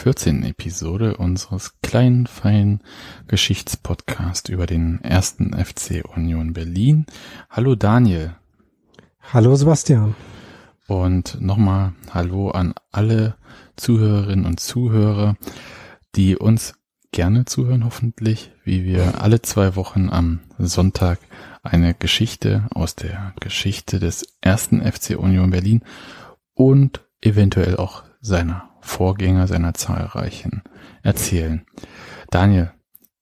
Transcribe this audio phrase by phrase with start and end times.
[0.00, 0.44] 14.
[0.44, 2.82] Episode unseres kleinen, feinen
[3.26, 7.04] Geschichtspodcasts über den ersten FC Union Berlin.
[7.50, 8.36] Hallo Daniel.
[9.20, 10.14] Hallo Sebastian.
[10.86, 13.34] Und nochmal Hallo an alle
[13.74, 15.36] Zuhörerinnen und Zuhörer,
[16.14, 16.74] die uns
[17.10, 21.18] gerne zuhören, hoffentlich, wie wir alle zwei Wochen am Sonntag
[21.64, 25.82] eine Geschichte aus der Geschichte des ersten FC Union Berlin
[26.54, 30.62] und eventuell auch seiner Vorgänger seiner zahlreichen
[31.02, 31.64] erzählen.
[32.30, 32.72] Daniel,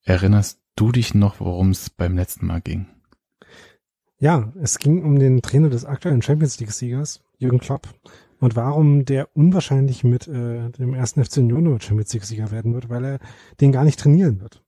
[0.02, 2.86] erinnerst du dich noch, worum es beim letzten Mal ging?
[4.18, 7.88] Ja, es ging um den Trainer des aktuellen Champions League-Siegers, Jürgen Klopp,
[8.38, 13.04] und warum der unwahrscheinlich mit äh, dem ersten FC Union Champions League-Sieger werden wird, weil
[13.04, 13.18] er
[13.60, 14.62] den gar nicht trainieren wird,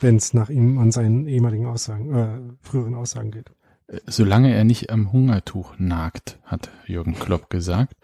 [0.00, 3.52] wenn es nach ihm an seinen ehemaligen Aussagen, äh, früheren Aussagen geht.
[4.06, 7.94] Solange er nicht am Hungertuch nagt, hat Jürgen Klopp gesagt.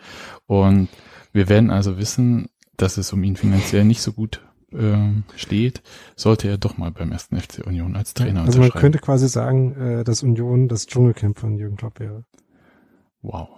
[0.47, 0.89] Und
[1.33, 4.43] wir werden also wissen, dass es um ihn finanziell nicht so gut
[4.73, 4.97] äh,
[5.37, 5.83] steht,
[6.17, 9.75] sollte er doch mal beim ersten FC Union als Trainer Also man könnte quasi sagen,
[9.77, 12.25] äh, dass Union das Dschungelcamp von Jürgen Klopp wäre.
[13.23, 13.49] Wow.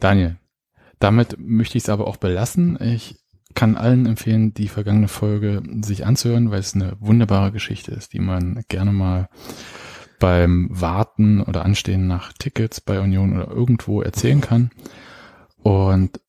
[0.00, 0.36] Daniel,
[0.98, 2.78] damit möchte ich es aber auch belassen.
[2.80, 3.16] Ich
[3.54, 8.20] kann allen empfehlen, die vergangene Folge sich anzuhören, weil es eine wunderbare Geschichte ist, die
[8.20, 9.28] man gerne mal
[10.18, 14.70] beim Warten oder Anstehen nach Tickets bei Union oder irgendwo erzählen kann.
[15.62, 16.20] Und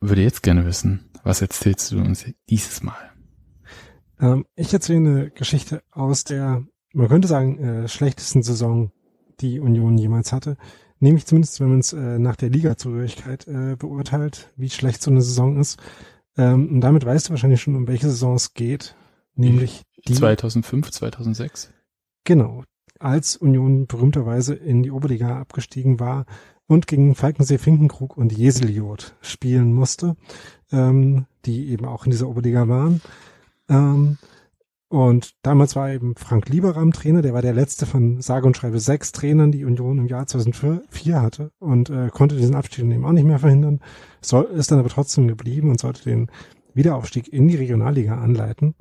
[0.00, 3.12] würde jetzt gerne wissen, was erzählst du uns dieses Mal?
[4.20, 8.92] Ähm, ich erzähle eine Geschichte aus der, man könnte sagen, äh, schlechtesten Saison,
[9.40, 10.56] die Union jemals hatte.
[11.00, 15.22] Nämlich zumindest, wenn man es äh, nach der Ligazugehörigkeit äh, beurteilt, wie schlecht so eine
[15.22, 15.78] Saison ist.
[16.36, 18.94] Ähm, und damit weißt du wahrscheinlich schon, um welche Saison es geht.
[19.34, 21.72] Nämlich die 2005, 2006.
[22.24, 22.62] Genau.
[23.04, 26.24] Als Union berühmterweise in die Oberliga abgestiegen war
[26.66, 30.16] und gegen Falkensee, Finkenkrug und Jeseliot spielen musste,
[30.72, 33.02] ähm, die eben auch in dieser Oberliga waren.
[33.68, 34.16] Ähm,
[34.88, 38.78] und damals war eben Frank Lieberam Trainer, der war der letzte von sage und schreibe
[38.78, 43.12] sechs Trainern, die Union im Jahr 2004 hatte und äh, konnte diesen Abstieg eben auch
[43.12, 43.80] nicht mehr verhindern,
[44.20, 46.30] soll, ist dann aber trotzdem geblieben und sollte den
[46.74, 48.74] Wiederaufstieg in die Regionalliga anleiten.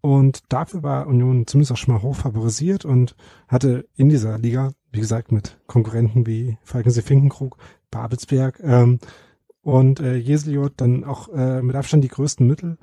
[0.00, 3.16] Und dafür war Union zumindest auch schon mal hoch favorisiert und
[3.48, 7.58] hatte in dieser Liga, wie gesagt, mit Konkurrenten wie Falkensee Finkenkrug,
[7.90, 8.98] Babelsberg ähm,
[9.62, 12.78] und äh, Jeseliot dann auch äh, mit Abstand die größten Mittel.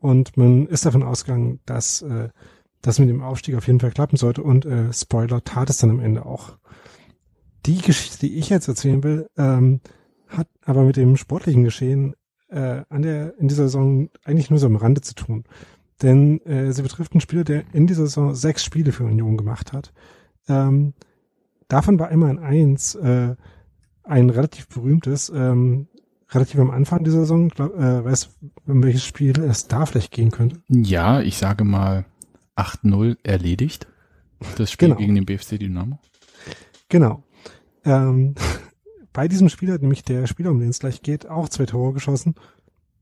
[0.00, 2.30] Und man ist davon ausgegangen, dass äh,
[2.80, 4.42] das mit dem Aufstieg auf jeden Fall klappen sollte.
[4.42, 6.56] Und äh, Spoiler, tat es dann am Ende auch.
[7.66, 9.80] Die Geschichte, die ich jetzt erzählen will, ähm,
[10.28, 12.14] hat aber mit dem sportlichen Geschehen
[12.48, 15.44] äh, an der in dieser Saison eigentlich nur so am Rande zu tun
[16.02, 19.72] denn äh, sie betrifft einen Spieler, der in dieser Saison sechs Spiele für Union gemacht
[19.72, 19.92] hat.
[20.48, 20.94] Ähm,
[21.68, 23.36] davon war immer ein Eins äh,
[24.02, 25.88] ein relativ berühmtes, ähm,
[26.30, 27.48] relativ am Anfang dieser Saison.
[27.48, 30.60] Glaub, äh, weißt du, um welches Spiel es da vielleicht gehen könnte?
[30.68, 32.04] Ja, ich sage mal
[32.56, 33.86] 8-0 erledigt.
[34.56, 35.00] Das Spiel genau.
[35.00, 35.98] gegen den BFC Dynamo.
[36.88, 37.22] Genau.
[37.84, 38.34] Ähm,
[39.12, 41.94] bei diesem Spiel hat nämlich der Spieler, um den es gleich geht, auch zwei Tore
[41.94, 42.34] geschossen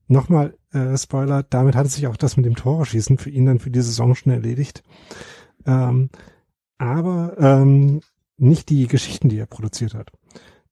[0.08, 3.70] nochmal äh, Spoiler, damit hat sich auch das mit dem Torschießen für ihn dann für
[3.70, 4.82] die Saison schon erledigt.
[5.66, 6.10] Ähm,
[6.78, 8.00] aber ähm,
[8.36, 10.10] nicht die Geschichten, die er produziert hat.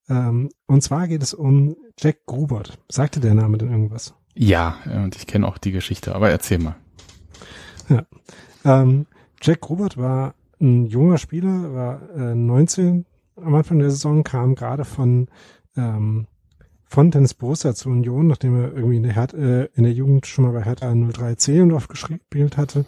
[0.08, 2.78] Ähm, und zwar geht es um Jack Grubert.
[2.90, 4.14] Sagte der Name denn irgendwas?
[4.34, 6.76] Ja, und ich kenne auch die Geschichte, aber erzähl mal.
[7.88, 8.06] Ja.
[8.64, 9.06] Ähm,
[9.42, 13.06] Jack Grubert war ein junger Spieler, war äh, 19
[13.36, 15.28] am Anfang der Saison, kam gerade von
[15.76, 16.26] ähm,
[16.90, 20.26] von Tennis Borussia zur Union, nachdem er irgendwie in der, Her äh, in der Jugend
[20.26, 22.84] schon mal bei Hertha 03 Zehlendorf gespielt hatte,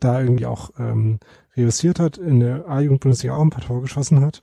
[0.00, 1.18] da irgendwie auch ähm,
[1.54, 4.42] reüssiert hat, in der A-Jugend-Bundesliga auch ein paar Tore geschossen hat.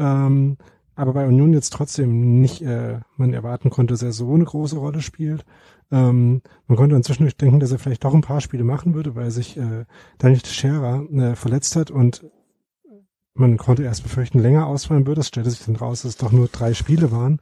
[0.00, 0.56] Ähm,
[0.96, 4.76] aber bei Union jetzt trotzdem nicht, äh, man erwarten konnte, dass er so eine große
[4.76, 5.44] Rolle spielt.
[5.92, 9.30] Ähm, man konnte inzwischen denken, dass er vielleicht doch ein paar Spiele machen würde, weil
[9.30, 9.84] sich äh,
[10.18, 12.28] Daniel Teixeira äh, verletzt hat und
[13.34, 15.20] man konnte erst befürchten, länger ausfallen würde.
[15.20, 17.40] Es stellte sich dann raus, dass es doch nur drei Spiele waren.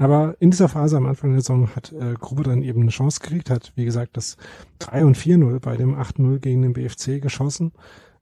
[0.00, 3.20] Aber in dieser Phase am Anfang der Saison hat äh, Grube dann eben eine Chance
[3.20, 4.38] gekriegt, hat, wie gesagt, das
[4.78, 7.72] 3 und 4-0 bei dem 8-0 gegen den BFC geschossen.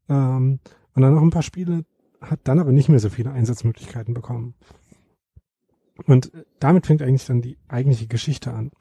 [0.08, 0.58] Ähm,
[0.94, 1.84] und dann noch ein paar Spiele,
[2.20, 4.54] hat dann aber nicht mehr so viele Einsatzmöglichkeiten bekommen.
[6.06, 8.72] Und damit fängt eigentlich dann die eigentliche Geschichte an.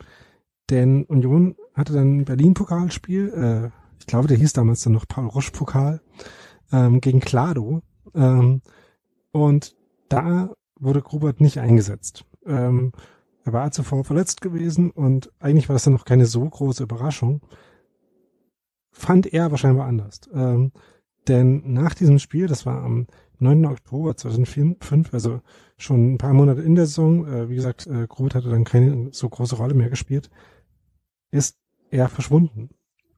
[0.71, 6.01] Denn Union hatte dann ein Berlin-Pokalspiel, äh, ich glaube, der hieß damals dann noch Paul-Roche-Pokal,
[6.71, 7.83] ähm, gegen Klado.
[8.15, 8.63] Ähm,
[9.31, 9.75] und
[10.09, 12.25] da wurde Grubert nicht eingesetzt.
[12.47, 12.91] Ähm,
[13.43, 17.41] er war zuvor verletzt gewesen und eigentlich war das dann noch keine so große Überraschung.
[18.91, 20.21] Fand er wahrscheinlich anders.
[20.33, 20.71] Ähm,
[21.27, 23.07] denn nach diesem Spiel, das war am
[23.39, 23.65] 9.
[23.65, 25.41] Oktober 2005, also
[25.77, 29.09] schon ein paar Monate in der Saison, äh, wie gesagt, äh, Grubert hatte dann keine
[29.13, 30.29] so große Rolle mehr gespielt,
[31.31, 31.57] ist
[31.89, 32.69] er verschwunden.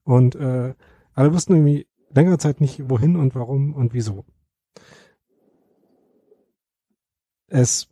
[0.03, 0.73] Und äh,
[1.13, 4.25] alle wussten irgendwie längere Zeit nicht, wohin und warum und wieso.
[7.47, 7.87] Es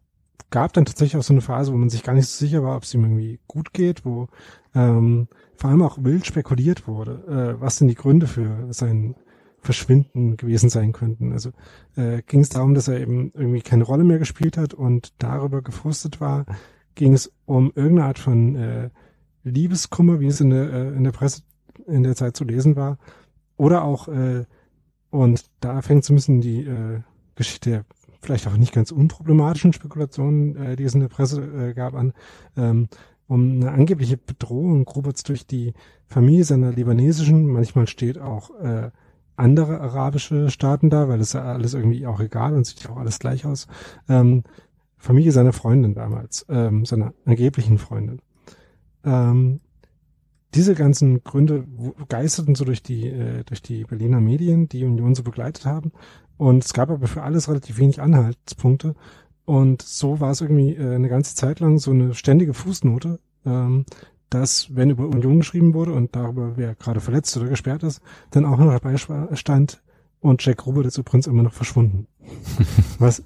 [0.49, 2.77] gab dann tatsächlich auch so eine Phase, wo man sich gar nicht so sicher war,
[2.77, 4.27] ob es ihm irgendwie gut geht, wo
[4.73, 9.15] ähm, vor allem auch wild spekuliert wurde, äh, was denn die Gründe für sein
[9.59, 11.33] Verschwinden gewesen sein könnten.
[11.33, 11.51] Also
[11.95, 15.61] äh, ging es darum, dass er eben irgendwie keine Rolle mehr gespielt hat und darüber
[15.61, 16.45] gefrustet war,
[16.95, 18.89] ging es um irgendeine Art von äh,
[19.43, 21.41] Liebeskummer, wie es in der, äh, in der Presse
[21.85, 22.97] in der Zeit zu lesen war,
[23.55, 24.45] oder auch, äh,
[25.09, 27.01] und da fängt so ein bisschen die äh,
[27.35, 27.85] Geschichte
[28.27, 32.13] vielleicht auch nicht ganz unproblematischen Spekulationen, äh, die es in der Presse äh, gab, an,
[32.57, 32.89] ähm,
[33.27, 35.73] um eine angebliche Bedrohung Gruberts durch die
[36.07, 38.91] Familie seiner libanesischen, manchmal steht auch äh,
[39.37, 42.97] andere arabische Staaten da, weil es ja alles irgendwie auch egal und sieht ja auch
[42.97, 43.67] alles gleich aus.
[44.09, 44.43] Ähm,
[44.97, 48.19] Familie seiner Freundin damals, ähm, seiner angeblichen Freundin.
[49.05, 49.61] Ähm,
[50.53, 51.65] diese ganzen Gründe
[52.07, 55.91] geisterten so durch die, äh, durch die Berliner Medien, die Union so begleitet haben.
[56.37, 58.95] Und es gab aber für alles relativ wenig Anhaltspunkte.
[59.45, 63.85] Und so war es irgendwie äh, eine ganze Zeit lang so eine ständige Fußnote, ähm,
[64.29, 68.01] dass, wenn über Union geschrieben wurde und darüber, wer gerade verletzt oder gesperrt ist,
[68.31, 69.81] dann auch noch dabei stand
[70.19, 72.07] und Jack Robert ist übrigens immer noch verschwunden.
[72.99, 73.23] was,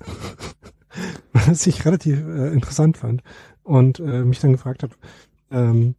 [1.33, 3.23] was ich relativ äh, interessant fand
[3.63, 4.93] und äh, mich dann gefragt habe,
[5.49, 5.95] ähm,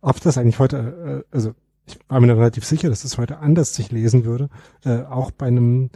[0.00, 1.54] ob das eigentlich heute, äh, also
[1.86, 4.48] ich war mir relativ sicher, dass das heute anders sich lesen würde,
[4.84, 5.90] äh, auch bei einem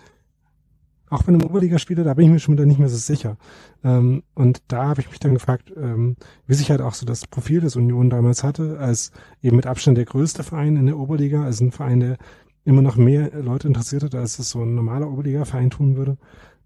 [1.12, 3.36] auch bei einem Oberligaspieler, da bin ich mir schon wieder nicht mehr so sicher.
[3.84, 6.16] Ähm, und da habe ich mich dann gefragt, ähm,
[6.46, 9.12] wie sich halt auch so das Profil des Union damals hatte, als
[9.42, 12.16] eben mit Abstand der größte Verein in der Oberliga, also ein Verein, der
[12.64, 16.16] immer noch mehr Leute interessiert hat, als es so ein normaler Oberliga-Verein tun würde,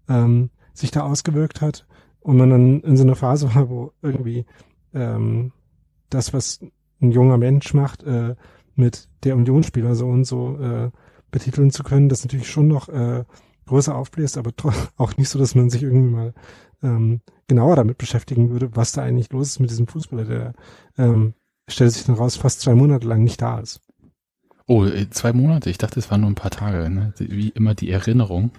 [0.07, 1.85] ähm, sich da ausgewirkt hat
[2.21, 4.45] und man dann in so einer Phase war, wo irgendwie
[4.93, 5.51] ähm,
[6.09, 6.61] das, was
[7.01, 8.35] ein junger Mensch macht, äh,
[8.75, 10.91] mit der Unionsspieler so und so äh,
[11.31, 13.23] betiteln zu können, das natürlich schon noch äh,
[13.65, 14.51] größer aufbläst, aber
[14.97, 16.33] auch nicht so, dass man sich irgendwie mal
[16.83, 20.53] ähm, genauer damit beschäftigen würde, was da eigentlich los ist mit diesem Fußballer, der
[20.97, 21.33] ähm,
[21.67, 23.81] stellt sich dann raus, fast zwei Monate lang nicht da ist.
[24.67, 25.69] Oh, äh, zwei Monate?
[25.69, 27.13] Ich dachte, es waren nur ein paar Tage, ne?
[27.17, 28.51] Wie immer die Erinnerung.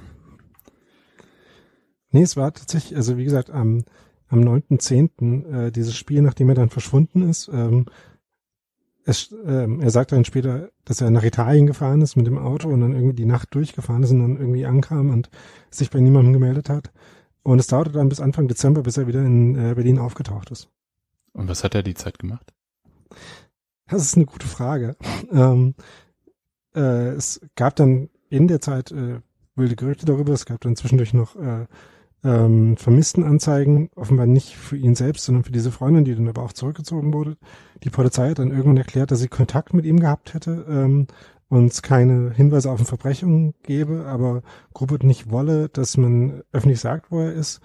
[2.11, 3.85] Nee, es war tatsächlich, also wie gesagt, am,
[4.29, 5.67] am 9.10.
[5.67, 7.87] Äh, dieses Spiel, nachdem er dann verschwunden ist, ähm,
[9.09, 12.69] es, ähm, er sagt dann später, dass er nach Italien gefahren ist mit dem Auto
[12.69, 15.31] und dann irgendwie die Nacht durchgefahren ist und dann irgendwie ankam und
[15.71, 16.93] sich bei niemandem gemeldet hat.
[17.43, 20.69] Und es dauerte dann bis Anfang Dezember, bis er wieder in äh, Berlin aufgetaucht ist.
[21.33, 22.53] Und was hat er die Zeit gemacht?
[23.87, 24.95] Das ist eine gute Frage.
[25.33, 25.75] Ähm,
[26.75, 29.21] äh, es gab dann in der Zeit äh,
[29.55, 30.35] wilde Gerüchte darüber.
[30.35, 31.67] Es gab dann zwischendurch noch äh,
[32.25, 36.53] ähm, Vermisstenanzeigen, offenbar nicht für ihn selbst, sondern für diese Freundin, die dann aber auch
[36.53, 37.37] zurückgezogen wurde.
[37.85, 41.07] Die Polizei hat dann irgendwann erklärt, dass sie Kontakt mit ihm gehabt hätte ähm,
[41.49, 44.43] und es keine Hinweise auf eine Verbrechung gebe, aber
[44.75, 47.61] Gruppert nicht wolle, dass man öffentlich sagt, wo er ist.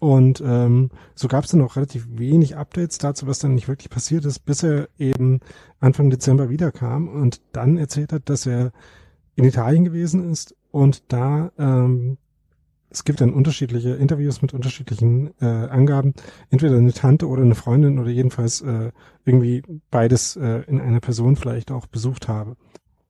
[0.00, 3.90] Und ähm, so gab es dann auch relativ wenig Updates dazu, was dann nicht wirklich
[3.90, 5.40] passiert ist, bis er eben
[5.80, 8.72] Anfang Dezember wiederkam und dann erzählt hat, dass er
[9.34, 12.18] in Italien gewesen ist und da ähm,
[12.90, 16.14] es gibt dann unterschiedliche Interviews mit unterschiedlichen äh, Angaben,
[16.50, 18.92] entweder eine Tante oder eine Freundin oder jedenfalls äh,
[19.24, 22.56] irgendwie beides äh, in einer Person vielleicht auch besucht habe.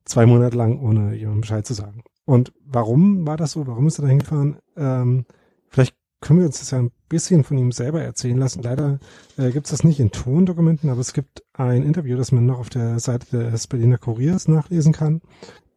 [0.05, 2.03] Zwei Monate lang, ohne jemandem Bescheid zu sagen.
[2.25, 3.67] Und warum war das so?
[3.67, 4.57] Warum ist er da hingefahren?
[4.75, 5.25] Ähm,
[5.69, 8.61] vielleicht können wir uns das ja ein bisschen von ihm selber erzählen lassen.
[8.61, 8.99] Leider
[9.37, 12.59] äh, gibt es das nicht in Tondokumenten, aber es gibt ein Interview, das man noch
[12.59, 15.21] auf der Seite des Berliner Kuriers nachlesen kann.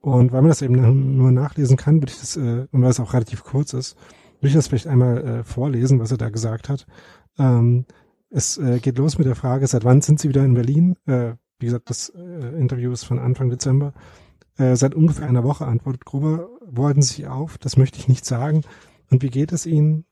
[0.02, 3.00] Und weil man das eben nur nachlesen kann, würde ich das, äh, und weil es
[3.00, 3.97] auch relativ kurz ist,
[4.40, 6.87] will ich das vielleicht einmal äh, vorlesen, was er da gesagt hat.
[7.38, 7.87] Ähm,
[8.28, 10.97] es äh, geht los mit der Frage, seit wann sind Sie wieder in Berlin?
[11.06, 13.94] Äh, wie gesagt, das äh, Interview ist von Anfang Dezember.
[14.56, 17.56] Äh, seit ungefähr einer Woche antwortet Gruber, wo halten Sie sich auf?
[17.59, 18.62] Das möchte ich nicht sagen.
[19.11, 20.04] Und wie geht es Ihnen?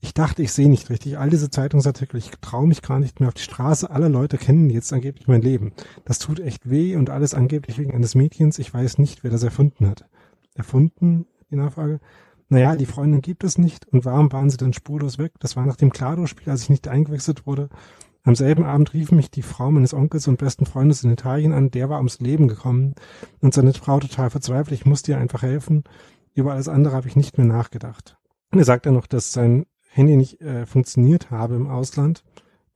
[0.00, 1.18] Ich dachte, ich sehe nicht richtig.
[1.18, 3.90] All diese Zeitungsartikel, ich traue mich gar nicht mehr auf die Straße.
[3.90, 5.72] Alle Leute kennen jetzt angeblich mein Leben.
[6.04, 8.58] Das tut echt weh und alles angeblich wegen eines Mädchens.
[8.58, 10.04] Ich weiß nicht, wer das erfunden hat.
[10.54, 11.26] Erfunden?
[11.50, 12.00] Die Nachfrage.
[12.48, 13.88] Naja, die Freundin gibt es nicht.
[13.88, 15.32] Und warum waren sie dann spurlos weg?
[15.40, 17.68] Das war nach dem Klado-Spiel, als ich nicht eingewechselt wurde.
[18.22, 21.70] Am selben Abend rief mich die Frau meines Onkels und besten Freundes in Italien an.
[21.70, 22.94] Der war ums Leben gekommen
[23.40, 24.78] und seine Frau total verzweifelt.
[24.78, 25.84] Ich musste ihr einfach helfen.
[26.34, 28.16] Über alles andere habe ich nicht mehr nachgedacht.
[28.50, 29.66] Er sagt dann noch, dass sein
[29.98, 32.24] Handy nicht äh, funktioniert habe im Ausland.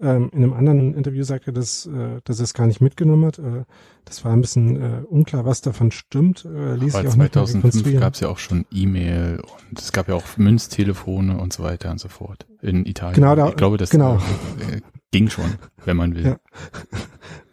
[0.01, 3.25] Ähm, in einem anderen Interview sagt er, dass, äh, dass er es gar nicht mitgenommen
[3.25, 3.39] hat.
[3.39, 3.65] Äh,
[4.05, 6.45] das war ein bisschen äh, unklar, was davon stimmt.
[6.45, 10.09] Äh, ließ Aber sich auch 2005 gab es ja auch schon E-Mail und es gab
[10.09, 13.15] ja auch Münztelefone und so weiter und so fort in Italien.
[13.15, 14.17] Genau, da, ich glaube, das genau.
[14.17, 14.81] äh,
[15.13, 16.25] ging schon, wenn man will.
[16.25, 16.37] Ja.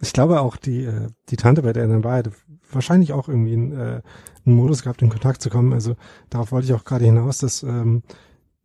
[0.01, 0.89] Ich glaube auch die,
[1.27, 2.23] die Tante, bei der er dann war,
[2.71, 4.01] wahrscheinlich auch irgendwie einen, äh,
[4.45, 5.73] einen Modus gehabt, in Kontakt zu kommen.
[5.73, 5.95] Also
[6.29, 8.03] darauf wollte ich auch gerade hinaus, dass ähm,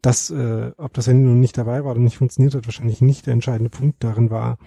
[0.04, 3.26] das, äh, ob das Handy nun nicht dabei war oder nicht funktioniert hat, wahrscheinlich nicht
[3.26, 4.58] der entscheidende Punkt darin war,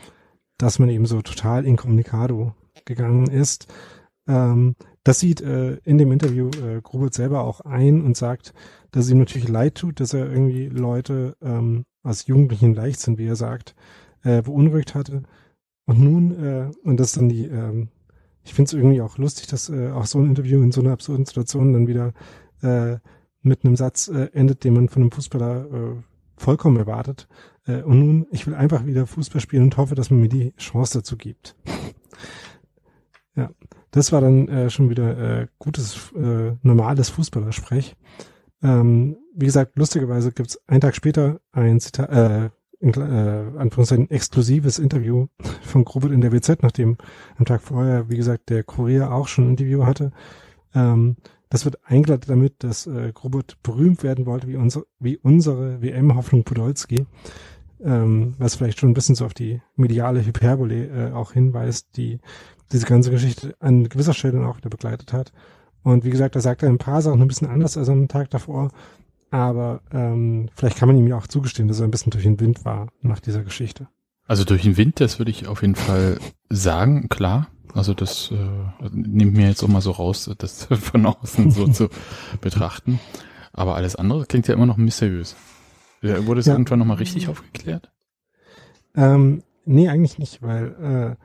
[0.58, 3.67] dass man eben so total incommunicado gegangen ist.
[4.27, 8.53] Ähm, das sieht äh, in dem Interview äh, Grubert selber auch ein und sagt,
[8.89, 13.20] dass es ihm natürlich leid tut, dass er irgendwie Leute ähm, als Jugendlichen leicht sind,
[13.20, 13.75] wie er sagt,
[14.24, 15.22] äh, beunruhigt hatte.
[15.86, 17.89] Und nun, äh, und das dann die, ähm,
[18.44, 20.94] ich finde es irgendwie auch lustig, dass äh, auch so ein Interview in so einer
[20.94, 22.13] absurden Situation dann wieder
[22.63, 22.98] äh,
[23.41, 25.96] mit einem Satz äh, endet, den man von einem Fußballer äh,
[26.36, 27.27] vollkommen erwartet.
[27.65, 30.53] Äh, und nun, ich will einfach wieder Fußball spielen und hoffe, dass man mir die
[30.58, 31.56] Chance dazu gibt.
[33.36, 33.51] ja,
[33.91, 37.96] das war dann äh, schon wieder äh, gutes, äh, normales Fußballersprech.
[38.63, 44.79] Ähm, wie gesagt, lustigerweise gibt's einen Tag später ein Zitat, äh, in, äh, Anführungszeichen exklusives
[44.79, 45.27] Interview
[45.62, 46.98] von Grubert in der WZ, nachdem
[47.38, 50.12] am Tag vorher, wie gesagt, der Kurier auch schon ein Interview hatte.
[50.75, 51.17] Ähm,
[51.50, 56.44] das wird eingeleitet damit, dass äh, Grubert berühmt werden wollte wie, unsere, wie unsere WM-Hoffnung
[56.44, 57.06] Podolski,
[57.84, 62.20] ähm, was vielleicht schon ein bisschen so auf die mediale Hyperbole äh, auch hinweist, die
[62.72, 65.32] diese ganze Geschichte an gewisser Stelle auch wieder begleitet hat.
[65.84, 68.30] Und wie gesagt, da sagt er ein paar Sachen ein bisschen anders als am Tag
[68.30, 68.72] davor,
[69.30, 72.39] aber ähm, vielleicht kann man ihm ja auch zugestehen, dass er ein bisschen durch den
[72.39, 73.88] Wind war nach dieser Geschichte.
[74.25, 76.18] Also durch den Wind, das würde ich auf jeden Fall
[76.50, 77.48] sagen, klar.
[77.74, 81.90] Also das äh, nimmt mir jetzt auch mal so raus, das von außen so zu
[82.42, 83.00] betrachten.
[83.54, 85.36] Aber alles andere klingt ja immer noch mysteriös.
[86.02, 86.54] Wurde es Ja.
[86.54, 87.92] irgendwann nochmal richtig aufgeklärt?
[88.96, 91.24] Ähm, nee, eigentlich nicht, weil äh,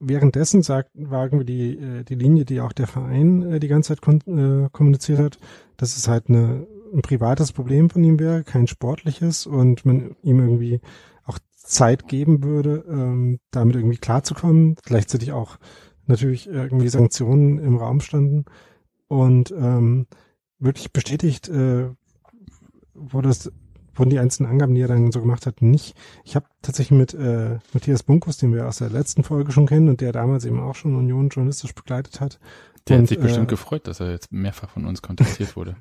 [0.00, 3.88] währenddessen sagt, wagen wir die, äh, die Linie, die auch der Verein äh, die ganze
[3.88, 5.38] Zeit kon äh, kommuniziert hat,
[5.76, 10.38] dass es halt eine, ein privates Problem von ihm wäre, kein sportliches und man ihm
[10.40, 10.80] irgendwie
[11.62, 14.76] Zeit geben würde, ähm, damit irgendwie klarzukommen.
[14.84, 15.58] Gleichzeitig auch
[16.06, 18.44] natürlich irgendwie Sanktionen im Raum standen
[19.08, 20.06] und ähm,
[20.58, 21.90] wirklich bestätigt äh,
[22.94, 23.52] wurde es
[23.94, 25.94] wurden die einzelnen Angaben, die er dann so gemacht hat, nicht.
[26.24, 29.88] Ich habe tatsächlich mit äh, Matthias Bunkus, den wir aus der letzten Folge schon kennen
[29.88, 32.38] und der damals eben auch schon Union journalistisch begleitet hat.
[32.88, 35.76] Der und, hat sich bestimmt äh, gefreut, dass er jetzt mehrfach von uns kontaktiert wurde.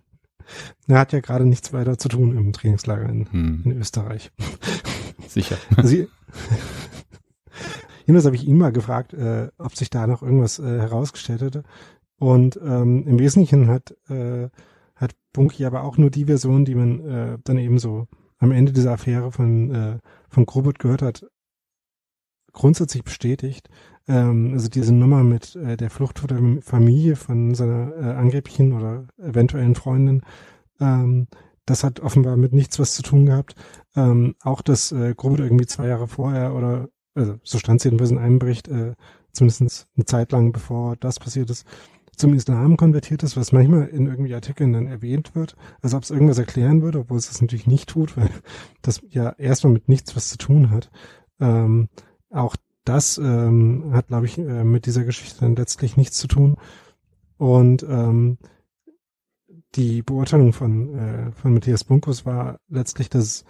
[0.87, 4.31] Er hat ja gerade nichts weiter zu tun im Trainingslager in, Hm, in Österreich.
[5.27, 5.57] sicher.
[5.77, 5.95] Also,
[8.05, 11.63] jedenfalls habe ich ihn mal gefragt, äh, ob sich da noch irgendwas äh, herausgestellt hätte.
[12.17, 14.49] Und ähm, im Wesentlichen hat, äh,
[14.95, 18.07] hat Bunky aber auch nur die Version, die man äh, dann eben so
[18.37, 19.97] am Ende dieser Affäre von, äh,
[20.29, 21.25] von Grobert gehört hat,
[22.53, 23.69] grundsätzlich bestätigt.
[24.07, 28.73] Ähm, also diese Nummer mit äh, der Flucht vor der Familie von seiner äh, angeblichen
[28.73, 30.21] oder eventuellen Freundin,
[30.79, 31.27] ähm,
[31.65, 33.55] das hat offenbar mit nichts was zu tun gehabt.
[33.95, 38.11] Ähm, auch dass äh, Grobert irgendwie zwei Jahre vorher oder also so stand es jedenfalls
[38.11, 38.95] in einem Bericht, äh,
[39.33, 41.65] zumindest eine Zeit lang bevor das passiert ist,
[42.15, 46.11] zum Islam konvertiert ist, was manchmal in irgendwie Artikeln dann erwähnt wird, als ob es
[46.11, 48.29] irgendwas erklären würde, obwohl es das natürlich nicht tut, weil
[48.81, 50.89] das ja erstmal mit nichts was zu tun hat.
[51.39, 51.89] Ähm,
[52.29, 56.55] auch das ähm, hat, glaube ich, äh, mit dieser Geschichte dann letztlich nichts zu tun.
[57.37, 58.37] Und ähm,
[59.75, 63.45] die Beurteilung von, äh, von Matthias Bunkus war letztlich, dass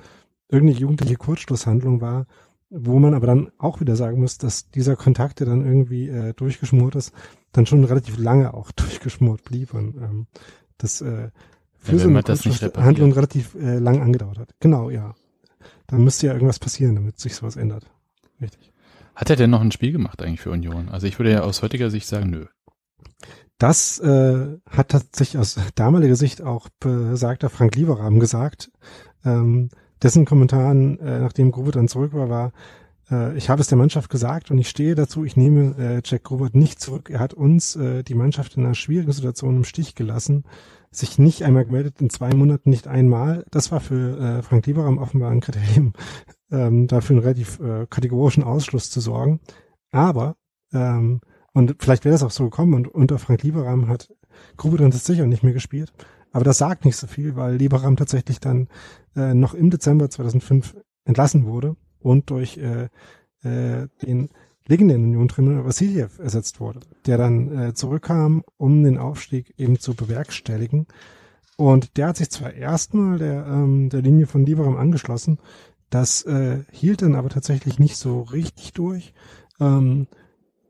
[0.50, 2.27] irgendeine jugendliche Kurzschlusshandlung war,
[2.69, 6.33] wo man aber dann auch wieder sagen muss, dass dieser Kontakt, der dann irgendwie äh,
[6.33, 7.13] durchgeschmort ist,
[7.51, 10.27] dann schon relativ lange auch durchgeschmort blieb und ähm,
[10.77, 11.29] das äh,
[11.77, 13.15] für wenn so eine repariert.
[13.15, 14.53] relativ äh, lang angedauert hat.
[14.59, 15.15] Genau, ja.
[15.88, 17.89] Da müsste ja irgendwas passieren, damit sich sowas ändert.
[18.39, 18.70] Richtig.
[19.21, 20.89] Hat er denn noch ein Spiel gemacht eigentlich für Union?
[20.89, 22.47] Also ich würde ja aus heutiger Sicht sagen, nö.
[23.59, 28.71] Das äh, hat tatsächlich aus damaliger Sicht auch besagter Frank Lieberrahmen gesagt.
[29.23, 29.69] Ähm,
[30.01, 32.51] dessen Kommentaren, äh, nachdem Grubert dann zurück war, war,
[33.36, 36.56] ich habe es der Mannschaft gesagt und ich stehe dazu, ich nehme äh, Jack Grubert
[36.56, 37.10] nicht zurück.
[37.10, 40.46] Er hat uns, äh, die Mannschaft in einer schwierigen Situation im Stich gelassen,
[40.91, 43.46] sich nicht einmal gemeldet, in zwei Monaten nicht einmal.
[43.51, 45.94] Das war für äh, Frank Lieberam offenbar ein Kriterium,
[46.51, 49.41] ähm, dafür einen relativ äh, kategorischen Ausschluss zu sorgen.
[49.91, 50.36] Aber,
[50.74, 51.20] ähm,
[51.53, 54.13] und vielleicht wäre das auch so gekommen und unter Frank Lieberam hat
[54.58, 55.91] dann tatsächlich auch nicht mehr gespielt.
[56.32, 58.70] Aber das sagt nicht so viel, weil Lieberam tatsächlich dann
[59.18, 62.89] äh, noch im Dezember 2005 entlassen wurde und durch äh,
[63.43, 64.29] äh, den
[64.67, 70.88] legendären Union-Trainer Vassiljev ersetzt wurde, der dann äh, zurückkam, um den Aufstieg eben zu bewerkstelligen.
[71.58, 75.39] Und der hat sich zwar erstmal der, ähm, der Linie von Lieberam angeschlossen,
[75.91, 79.13] das äh, hielt dann aber tatsächlich nicht so richtig durch.
[79.60, 80.08] Ähm,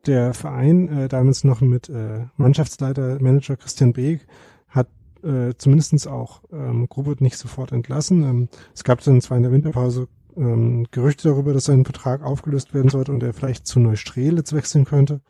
[0.08, 4.26] der Verein, äh, damals noch mit äh, Mannschaftsleiter, Manager Christian Beek,
[4.68, 4.88] hat
[5.24, 8.24] äh, zumindestens auch ähm, Grubert nicht sofort entlassen.
[8.24, 12.74] Ähm, es gab dann zwar in der Winterpause ähm, Gerüchte darüber, dass sein Vertrag aufgelöst
[12.74, 15.22] werden sollte und er vielleicht zu Neustrelitz wechseln könnte.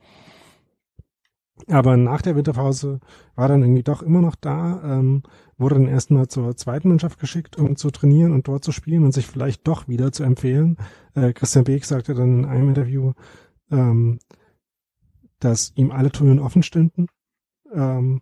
[1.67, 2.99] Aber nach der Winterpause
[3.35, 5.23] war dann irgendwie doch immer noch da, ähm,
[5.57, 9.11] wurde dann erstmal zur zweiten Mannschaft geschickt, um zu trainieren und dort zu spielen und
[9.11, 10.77] sich vielleicht doch wieder zu empfehlen.
[11.13, 13.13] Äh, Christian Beek sagte dann in einem Interview,
[13.69, 14.19] ähm,
[15.39, 17.07] dass ihm alle Türen offen stünden.
[17.73, 18.21] Ähm,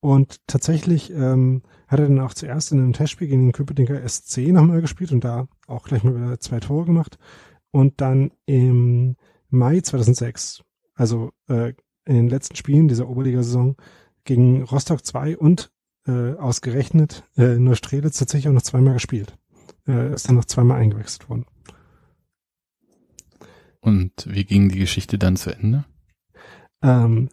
[0.00, 4.48] und tatsächlich ähm, hat er dann auch zuerst in einem Testspiel gegen den Köpenicker SC
[4.48, 7.18] nochmal gespielt und da auch gleich mal wieder zwei Tore gemacht.
[7.70, 9.16] Und dann im
[9.50, 10.62] Mai 2006,
[10.94, 11.74] also äh,
[12.04, 13.76] in den letzten Spielen dieser Oberligasaison,
[14.24, 15.70] gegen Rostock 2 und
[16.06, 19.36] äh, ausgerechnet äh, Neustrelitz tatsächlich auch noch zweimal gespielt.
[19.86, 21.46] Äh, ist dann noch zweimal eingewechselt worden.
[23.80, 25.84] Und wie ging die Geschichte dann zu Ende?
[26.82, 27.30] Ähm,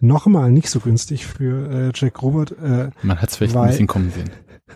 [0.00, 2.52] Nochmal nicht so günstig für äh, Jack Robert.
[2.52, 4.30] Äh, Man hat es vielleicht weil, ein bisschen kommen sehen.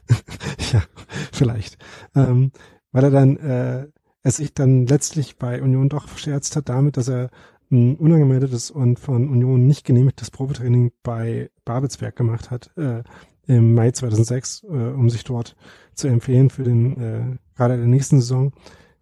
[0.72, 0.82] ja,
[1.32, 1.78] vielleicht.
[2.14, 2.52] Ähm,
[2.92, 3.86] weil er dann äh,
[4.22, 7.30] es sich dann letztlich bei Union doch verscherzt hat damit, dass er
[7.70, 13.02] ein unangemeldetes und von Union nicht genehmigtes Probetraining bei Babelsberg gemacht hat äh,
[13.46, 15.56] im Mai 2006, äh, um sich dort
[15.94, 18.52] zu empfehlen für den äh, gerade der nächsten Saison.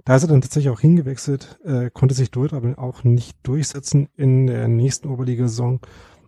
[0.08, 4.08] Da ist er dann tatsächlich auch hingewechselt, äh, konnte sich dort aber auch nicht durchsetzen
[4.16, 5.80] in der nächsten Oberligasaison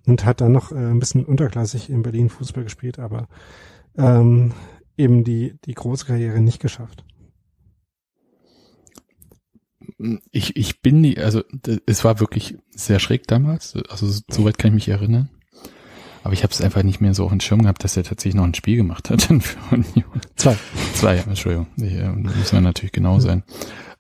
[0.04, 3.26] und hat dann noch äh, ein bisschen unterklassig in Berlin Fußball gespielt, aber
[3.96, 4.52] ähm,
[4.98, 7.06] eben die, die große Karriere nicht geschafft.
[10.30, 11.42] Ich, ich bin die, also
[11.86, 15.30] es war wirklich sehr schräg damals, also soweit kann ich mich erinnern.
[16.22, 18.34] Aber ich habe es einfach nicht mehr so auf den Schirm gehabt, dass er tatsächlich
[18.34, 20.04] noch ein Spiel gemacht hat für Union.
[20.36, 20.56] Zwei.
[20.94, 21.66] Zwei, Entschuldigung.
[21.80, 23.42] Äh, muss man natürlich genau sein.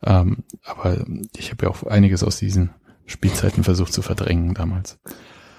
[0.04, 1.04] Ähm, aber
[1.36, 2.70] ich habe ja auch einiges aus diesen
[3.06, 4.98] Spielzeiten versucht zu verdrängen damals.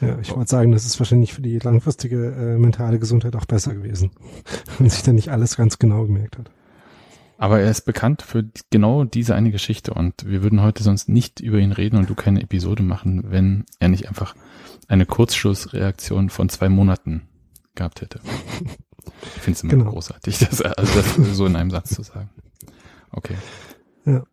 [0.01, 3.75] Ja, ich wollte sagen, das ist wahrscheinlich für die langfristige äh, mentale Gesundheit auch besser
[3.75, 4.11] gewesen,
[4.77, 6.51] wenn sich dann nicht alles ganz genau gemerkt hat.
[7.41, 11.39] Aber er ist bekannt für genau diese eine Geschichte und wir würden heute sonst nicht
[11.39, 14.35] über ihn reden und du keine Episode machen, wenn er nicht einfach
[14.87, 17.23] eine Kurzschlussreaktion von zwei Monaten
[17.73, 18.21] gehabt hätte.
[19.35, 19.91] Ich finde es immer genau.
[19.91, 22.29] großartig, das, also das so in einem Satz zu sagen.
[23.11, 23.35] Okay.
[24.05, 24.23] Ja.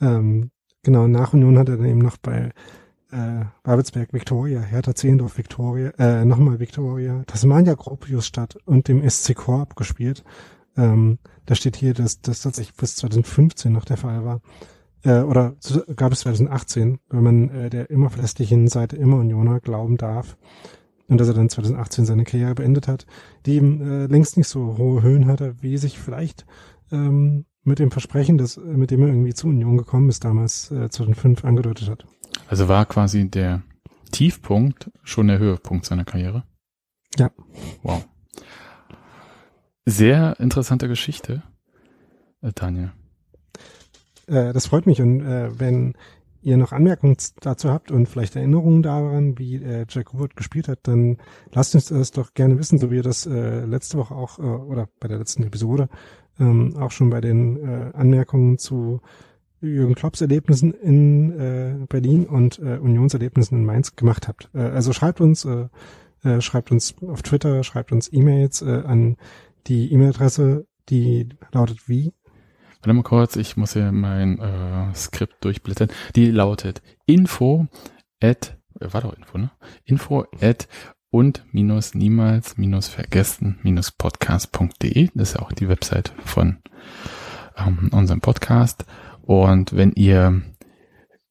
[0.00, 0.50] Ähm,
[0.82, 2.50] genau, nach Union hat er dann eben noch bei
[3.12, 9.34] äh, Babelsberg Victoria, Hertha Zehendorf Victoria, äh, nochmal Victoria, Tasmania Gropius Stadt und dem SC
[9.34, 10.24] Korb gespielt.
[10.76, 14.40] Ähm, da steht hier, dass das tatsächlich bis 2015 noch der Fall war.
[15.02, 15.56] Äh, oder
[15.96, 20.36] gab es 2018, wenn man äh, der immer verlässlichen Seite immer Unioner glauben darf.
[21.08, 23.04] Und dass er dann 2018 seine Karriere beendet hat,
[23.44, 26.46] die eben äh, längst nicht so hohe Höhen hatte, wie sich vielleicht
[26.92, 30.70] ähm, mit dem Versprechen, dass, äh, mit dem er irgendwie zu Union gekommen ist, damals
[30.70, 32.06] äh, 2005 angedeutet hat.
[32.46, 33.62] Also war quasi der
[34.12, 36.44] Tiefpunkt schon der Höhepunkt seiner Karriere?
[37.18, 37.30] Ja.
[37.82, 38.06] Wow.
[39.90, 41.42] Sehr interessante Geschichte,
[42.42, 42.92] äh, Daniel.
[44.28, 45.94] Äh, das freut mich und äh, wenn
[46.42, 50.78] ihr noch Anmerkungen dazu habt und vielleicht Erinnerungen daran, wie äh, Jack Wood gespielt hat,
[50.84, 51.16] dann
[51.52, 55.08] lasst uns das doch gerne wissen, so wie ihr das letzte Woche auch oder bei
[55.08, 55.88] der letzten Episode
[56.38, 59.00] ähm, auch schon bei den Anmerkungen zu
[59.60, 64.54] Jürgen Klopps Erlebnissen in Berlin und Unionserlebnissen in Mainz gemacht habt.
[64.54, 65.46] Also schreibt uns,
[66.38, 69.16] schreibt uns auf Twitter, schreibt uns E-Mails an
[69.66, 72.12] die E-Mail-Adresse, die lautet wie?
[72.82, 75.90] Warte mal kurz, ich muss hier mein äh, Skript durchblättern.
[76.16, 77.66] Die lautet info
[78.22, 79.50] at, äh, war doch Info, ne?
[79.84, 80.68] Info at
[81.10, 85.10] und minus niemals minus vergessen minus podcast.de.
[85.14, 86.58] Das ist ja auch die Website von
[87.56, 88.84] ähm, unserem Podcast.
[89.22, 90.42] Und wenn ihr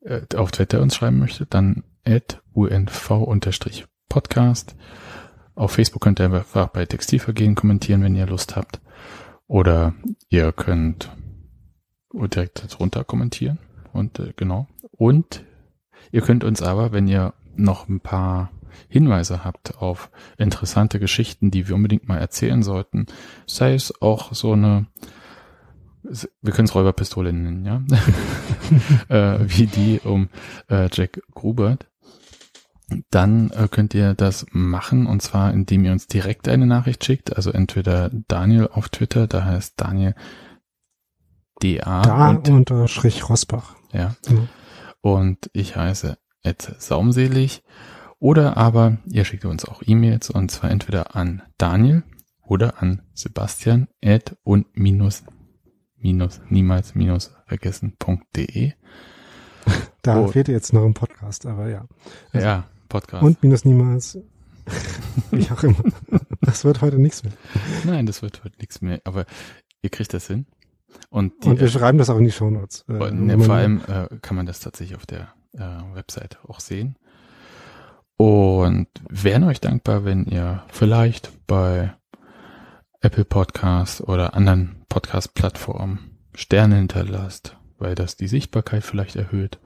[0.02, 4.76] äh, auf Twitter uns schreiben möchtet, dann at unv-podcast.
[5.60, 8.80] Auf Facebook könnt ihr einfach bei Textilvergehen kommentieren, wenn ihr Lust habt.
[9.45, 9.93] Oder
[10.30, 11.12] ihr könnt
[12.13, 13.60] direkt darunter kommentieren.
[13.91, 14.67] Und äh, genau.
[14.91, 15.43] Und
[16.13, 18.52] ihr könnt uns aber, wenn ihr noch ein paar
[18.88, 23.08] Hinweise habt auf interessante Geschichten, die wir unbedingt mal erzählen sollten,
[23.45, 24.88] sei es auch so eine,
[26.41, 27.84] wir können es Räuberpistole nennen, ja,
[29.10, 30.30] äh, wie die um
[30.69, 31.88] äh, Jack Grubert,
[33.12, 37.36] dann äh, könnt ihr das machen und zwar indem ihr uns direkt eine Nachricht schickt,
[37.36, 40.15] also entweder Daniel auf Twitter, da heißt Daniel
[41.62, 43.75] DA Da und, unterstrich Rosbach.
[43.91, 44.47] ja, Mhm.
[45.02, 47.63] und ich heiße Ed Saumselig
[48.19, 52.04] oder aber ihr schickt uns auch E-Mails und zwar entweder an Daniel
[52.41, 55.23] oder an Sebastian at und minus
[55.97, 58.73] minus niemals minus vergessen.de.
[60.02, 60.28] Da Oh.
[60.30, 61.86] fehlt jetzt noch ein Podcast, aber ja.
[62.32, 63.23] Also- Ja, Podcast.
[63.23, 64.17] Und minus niemals.
[65.32, 65.84] Wie auch immer.
[66.41, 67.34] Das wird heute nichts mehr.
[67.86, 69.25] Nein, das wird heute nichts mehr, aber
[69.82, 70.45] ihr kriegt das hin.
[71.10, 72.86] Und, die, Und wir schreiben das auch in die Shownotes.
[72.89, 76.60] Äh, äh, ne, vor allem äh, kann man das tatsächlich auf der äh, Website auch
[76.60, 76.97] sehen.
[78.17, 81.93] Und wären euch dankbar, wenn ihr vielleicht bei
[83.02, 89.60] Apple Podcasts oder anderen Podcast-Plattformen Sterne hinterlasst, weil das die Sichtbarkeit vielleicht erhöht.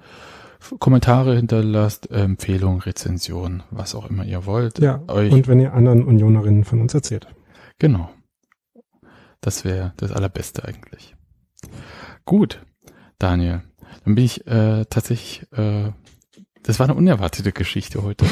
[0.80, 4.80] Kommentare hinterlasst, Empfehlungen, Rezensionen, was auch immer ihr wollt.
[4.80, 7.28] Ja, euch und wenn ihr anderen Unionerinnen von uns erzählt.
[7.80, 8.10] Genau.
[9.42, 11.16] Das wäre das Allerbeste eigentlich.
[12.26, 12.66] Gut,
[13.20, 13.62] Daniel.
[14.06, 15.92] Dann bin ich äh, tatsächlich, äh,
[16.64, 18.26] das war eine unerwartete Geschichte heute.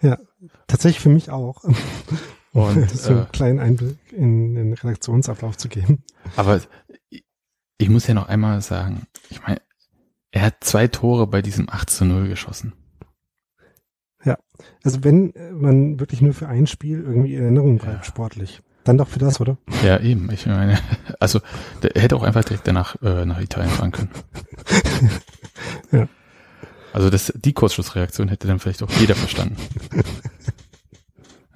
[0.66, 1.62] Tatsächlich für mich auch.
[2.52, 6.04] Und, so einen äh, kleinen Einblick in den Redaktionsablauf zu geben.
[6.36, 6.60] Aber
[7.78, 9.60] ich muss ja noch einmal sagen, ich meine,
[10.32, 12.72] er hat zwei Tore bei diesem 8 zu 0 geschossen.
[14.84, 18.04] Also wenn man wirklich nur für ein Spiel irgendwie in Erinnerung bleibt, Ja.
[18.04, 19.58] sportlich, dann doch für das, oder?
[19.82, 20.30] Ja, eben.
[20.30, 20.78] Ich meine,
[21.20, 21.40] also
[21.82, 24.10] der er hätte auch einfach direkt danach äh, nach Italien fahren können.
[25.90, 26.08] Ja.
[26.92, 29.56] Also das, die Kurzschlussreaktion hätte dann vielleicht auch jeder verstanden.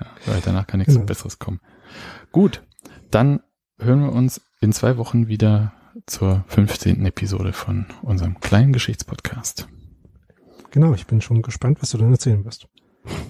[0.00, 1.06] ja, weil danach kann nichts Genau.
[1.06, 1.60] Besseres kommen.
[2.32, 2.62] Gut,
[3.10, 3.40] dann
[3.78, 5.72] hören wir uns in zwei Wochen wieder
[6.04, 7.06] zur 15.
[7.06, 9.68] Episode von unserem kleinen Geschichtspodcast.
[10.70, 12.68] Genau, ich bin schon gespannt, was du dann erzählen wirst.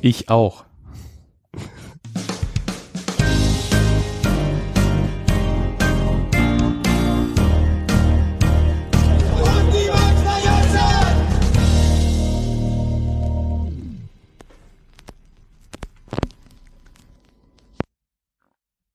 [0.01, 0.65] Ich auch.